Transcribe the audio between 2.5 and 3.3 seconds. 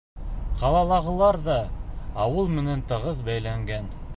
менән тығыҙ